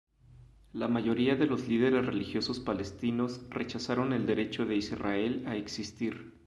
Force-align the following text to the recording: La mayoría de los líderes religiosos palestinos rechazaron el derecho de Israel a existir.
La 0.73 0.87
mayoría 0.87 1.35
de 1.35 1.45
los 1.45 1.67
líderes 1.67 2.07
religiosos 2.07 2.59
palestinos 2.59 3.45
rechazaron 3.51 4.13
el 4.13 4.25
derecho 4.25 4.65
de 4.65 4.75
Israel 4.77 5.43
a 5.45 5.55
existir. 5.55 6.33